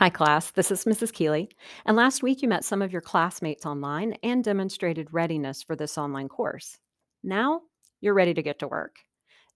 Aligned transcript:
Hi, 0.00 0.08
class. 0.08 0.52
This 0.52 0.70
is 0.70 0.86
Mrs. 0.86 1.12
Keeley. 1.12 1.50
And 1.84 1.94
last 1.94 2.22
week 2.22 2.40
you 2.40 2.48
met 2.48 2.64
some 2.64 2.80
of 2.80 2.90
your 2.90 3.02
classmates 3.02 3.66
online 3.66 4.14
and 4.22 4.42
demonstrated 4.42 5.12
readiness 5.12 5.62
for 5.62 5.76
this 5.76 5.98
online 5.98 6.26
course. 6.26 6.78
Now 7.22 7.60
you're 8.00 8.14
ready 8.14 8.32
to 8.32 8.42
get 8.42 8.58
to 8.60 8.66
work. 8.68 8.96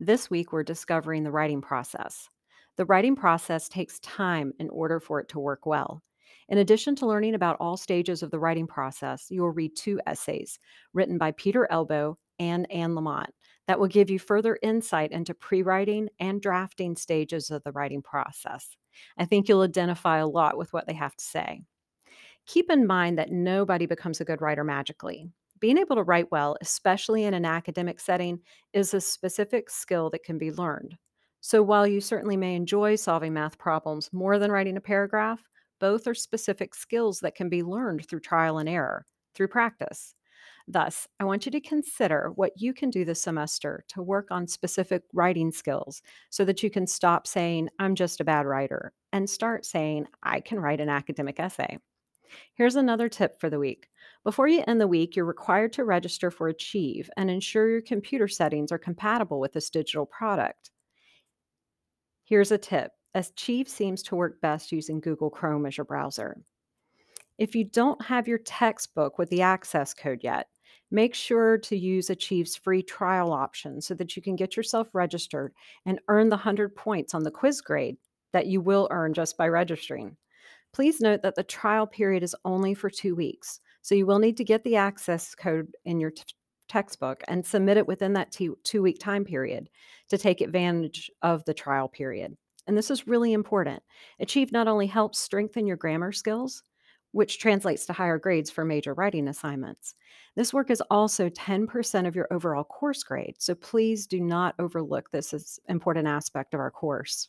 This 0.01 0.29
week 0.29 0.53
we're 0.53 0.63
discovering 0.63 1.25
the 1.25 1.31
writing 1.31 1.63
process. 1.63 2.29
The 2.77 2.85
writing 2.85 3.17
process 3.17 3.71
takes 3.71 4.01
time 4.01 4.53
in 4.59 4.69
order 4.69 5.01
for 5.01 5.19
it 5.19 5.31
to 5.31 5.41
work 5.41 5.65
well. 5.65 6.03
In 6.51 6.59
addition 6.59 6.95
to 6.97 7.07
learning 7.07 7.35
about 7.35 7.57
all 7.59 7.79
stages 7.79 8.23
of 8.23 8.31
the 8.31 8.39
writing 8.39 8.67
process, 8.67 9.29
you 9.31 9.41
will 9.41 9.51
read 9.51 9.75
two 9.75 9.99
essays 10.07 10.59
written 10.93 11.17
by 11.17 11.31
Peter 11.31 11.67
Elbow 11.71 12.19
and 12.39 12.71
Anne 12.71 12.95
Lamott 12.95 13.31
that 13.67 13.79
will 13.81 13.89
give 13.89 14.11
you 14.11 14.19
further 14.19 14.59
insight 14.63 15.13
into 15.13 15.35
pre 15.35 15.63
writing 15.63 16.09
and 16.19 16.41
drafting 16.41 16.97
stages 16.97 17.51
of 17.51 17.63
the 17.65 17.73
writing 17.73 18.03
process. 18.03 18.77
I 19.19 19.25
think 19.25 19.49
you'll 19.49 19.63
identify 19.63 20.19
a 20.19 20.27
lot 20.27 20.57
with 20.57 20.73
what 20.73 20.87
they 20.87 20.95
have 20.95 21.17
to 21.17 21.25
say. 21.25 21.63
Keep 22.47 22.71
in 22.71 22.87
mind 22.87 23.19
that 23.19 23.31
nobody 23.33 23.87
becomes 23.87 24.21
a 24.21 24.25
good 24.25 24.41
writer 24.41 24.65
magically. 24.65 25.31
Being 25.61 25.79
able 25.79 25.97
to 25.97 26.03
write 26.03 26.31
well, 26.31 26.57
especially 26.61 27.25
in 27.25 27.33
an 27.33 27.45
academic 27.45 28.01
setting, 28.01 28.41
is 28.73 28.93
a 28.93 29.01
specific 29.01 29.71
skill 29.71 30.11
that 30.11 30.25
can 30.25 30.37
be 30.37 30.53
learned. 30.53 30.97
So 31.41 31.63
while 31.63 31.87
you 31.87 32.01
certainly 32.01 32.37
may 32.37 32.55
enjoy 32.55 32.97
solving 32.97 33.33
math 33.33 33.59
problems 33.59 34.13
more 34.13 34.39
than 34.39 34.51
writing 34.53 34.77
a 34.77 34.81
paragraph, 34.81 35.43
both 35.79 36.07
are 36.07 36.15
specific 36.15 36.75
skills 36.75 37.21
that 37.21 37.35
can 37.35 37.49
be 37.49 37.63
learned 37.63 38.07
through 38.09 38.21
trial 38.21 38.59
and 38.59 38.69
error, 38.69 39.07
through 39.35 39.49
practice. 39.49 40.15
Thus, 40.69 41.07
I 41.21 41.25
want 41.25 41.47
you 41.47 41.53
to 41.53 41.61
consider 41.61 42.33
what 42.35 42.53
you 42.57 42.73
can 42.73 42.91
do 42.91 43.05
this 43.05 43.23
semester 43.23 43.85
to 43.89 44.03
work 44.03 44.29
on 44.31 44.47
specific 44.47 45.03
writing 45.13 45.51
skills 45.51 46.03
so 46.31 46.45
that 46.45 46.63
you 46.63 46.71
can 46.71 46.87
stop 46.87 47.27
saying, 47.27 47.69
I'm 47.79 47.95
just 47.95 48.21
a 48.21 48.25
bad 48.25 48.47
writer, 48.47 48.93
and 49.13 49.29
start 49.29 49.65
saying, 49.65 50.07
I 50.23 50.41
can 50.41 50.61
write 50.61 50.81
an 50.81 50.89
academic 50.89 51.39
essay. 51.39 51.79
Here's 52.55 52.77
another 52.77 53.09
tip 53.09 53.39
for 53.41 53.51
the 53.51 53.59
week. 53.59 53.89
Before 54.25 54.49
you 54.49 54.65
end 54.67 54.81
the 54.81 54.89
week, 54.89 55.15
you're 55.15 55.25
required 55.25 55.73
to 55.75 55.85
register 55.85 56.31
for 56.31 56.49
Achieve 56.49 57.11
and 57.17 57.31
ensure 57.31 57.69
your 57.69 57.83
computer 57.83 58.29
settings 58.29 58.73
are 58.73 58.79
compatible 58.79 59.41
with 59.41 59.53
this 59.53 59.71
digital 59.71 60.07
product. 60.07 60.71
Here's 62.25 62.51
a 62.51 62.59
tip 62.59 62.93
Achieve 63.15 63.69
seems 63.69 64.03
to 64.05 64.17
work 64.17 64.41
best 64.41 64.73
using 64.73 64.99
Google 64.99 65.31
Chrome 65.31 65.67
as 65.67 65.77
your 65.77 65.85
browser. 65.85 66.43
If 67.37 67.57
you 67.57 67.65
don't 67.65 68.01
have 68.05 68.29
your 68.29 68.39
textbook 68.39 69.19
with 69.19 69.29
the 69.29 69.43
access 69.43 69.93
code 69.93 70.21
yet, 70.23 70.47
make 70.91 71.15
sure 71.15 71.59
to 71.59 71.77
use 71.77 72.09
Achieve's 72.09 72.55
free 72.55 72.83
trial 72.83 73.33
option 73.33 73.81
so 73.81 73.95
that 73.95 74.15
you 74.15 74.23
can 74.23 74.37
get 74.37 74.57
yourself 74.57 74.89
registered 74.93 75.53
and 75.85 76.01
earn 76.09 76.29
the 76.29 76.37
100 76.37 76.77
points 76.77 77.13
on 77.13 77.25
the 77.25 77.33
quiz 77.33 77.61
grade 77.61 77.97
that 78.33 78.47
you 78.47 78.61
will 78.61 78.87
earn 78.93 79.15
just 79.15 79.37
by 79.37 79.49
registering. 79.49 80.17
Please 80.73 81.01
note 81.01 81.23
that 81.23 81.35
the 81.35 81.43
trial 81.43 81.87
period 81.87 82.23
is 82.23 82.37
only 82.45 82.75
for 82.75 82.89
two 82.89 83.17
weeks, 83.17 83.61
so 83.83 83.95
you 83.95 84.07
will 84.07 84.19
need 84.21 84.37
to 84.37 84.45
get 84.45 84.63
the 84.63 84.77
access 84.77 85.35
code 85.35 85.69
in 85.85 85.99
your 85.99 86.11
t- 86.11 86.23
textbook 86.69 87.23
and 87.29 87.45
submit 87.45 87.77
it 87.77 87.87
within 87.87 88.13
that 88.13 88.33
two, 88.33 88.57
two 88.65 88.83
week 88.83 88.99
time 88.99 89.25
period 89.25 89.69
to 90.09 90.19
take 90.19 90.41
advantage 90.41 91.11
of 91.23 91.45
the 91.45 91.55
trial 91.55 91.89
period. 91.89 92.37
And 92.67 92.77
this 92.77 92.91
is 92.91 93.07
really 93.07 93.33
important. 93.33 93.83
Achieve 94.21 94.53
not 94.53 94.69
only 94.69 94.87
helps 94.87 95.19
strengthen 95.19 95.67
your 95.67 95.77
grammar 95.77 96.13
skills, 96.13 96.63
which 97.15 97.39
translates 97.39 97.87
to 97.87 97.93
higher 97.93 98.19
grades 98.19 98.51
for 98.51 98.65
major 98.65 98.93
writing 98.93 99.29
assignments. 99.29 99.95
This 100.35 100.53
work 100.53 100.69
is 100.69 100.83
also 100.91 101.29
10% 101.29 102.09
of 102.09 102.17
your 102.17 102.27
overall 102.33 102.65
course 102.65 103.05
grade, 103.05 103.37
so 103.39 103.55
please 103.55 104.09
do 104.09 104.21
not 104.21 104.57
overlook 104.59 105.13
this 105.13 105.61
important 105.69 106.09
aspect 106.09 106.55
of 106.55 106.61
our 106.61 106.73
course. 106.73 107.29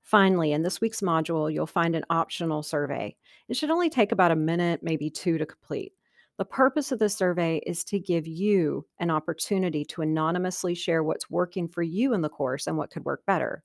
Finally, 0.00 0.52
in 0.52 0.62
this 0.62 0.80
week's 0.80 1.00
module, 1.00 1.52
you'll 1.52 1.66
find 1.66 1.96
an 1.96 2.04
optional 2.08 2.62
survey. 2.62 3.16
It 3.48 3.56
should 3.56 3.72
only 3.72 3.90
take 3.90 4.12
about 4.12 4.30
a 4.30 4.36
minute, 4.36 4.80
maybe 4.80 5.10
two 5.10 5.38
to 5.38 5.44
complete. 5.44 5.92
The 6.38 6.44
purpose 6.44 6.92
of 6.92 7.00
the 7.00 7.08
survey 7.08 7.60
is 7.66 7.82
to 7.86 7.98
give 7.98 8.28
you 8.28 8.86
an 9.00 9.10
opportunity 9.10 9.84
to 9.86 10.02
anonymously 10.02 10.76
share 10.76 11.02
what's 11.02 11.28
working 11.28 11.66
for 11.66 11.82
you 11.82 12.14
in 12.14 12.20
the 12.20 12.28
course 12.28 12.68
and 12.68 12.78
what 12.78 12.90
could 12.92 13.04
work 13.04 13.26
better. 13.26 13.64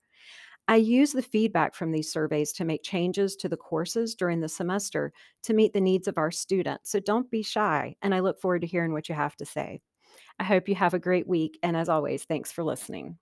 I 0.67 0.77
use 0.77 1.11
the 1.11 1.21
feedback 1.21 1.75
from 1.75 1.91
these 1.91 2.11
surveys 2.11 2.51
to 2.53 2.65
make 2.65 2.83
changes 2.83 3.35
to 3.37 3.49
the 3.49 3.57
courses 3.57 4.15
during 4.15 4.39
the 4.41 4.49
semester 4.49 5.13
to 5.43 5.53
meet 5.53 5.73
the 5.73 5.81
needs 5.81 6.07
of 6.07 6.17
our 6.17 6.31
students. 6.31 6.89
So 6.91 6.99
don't 6.99 7.29
be 7.29 7.43
shy, 7.43 7.95
and 8.01 8.15
I 8.15 8.19
look 8.19 8.39
forward 8.39 8.61
to 8.61 8.67
hearing 8.67 8.93
what 8.93 9.07
you 9.09 9.15
have 9.15 9.35
to 9.37 9.45
say. 9.45 9.81
I 10.39 10.45
hope 10.45 10.69
you 10.69 10.75
have 10.75 10.93
a 10.95 10.99
great 10.99 11.27
week, 11.27 11.59
and 11.63 11.77
as 11.77 11.89
always, 11.89 12.25
thanks 12.25 12.51
for 12.51 12.63
listening. 12.63 13.17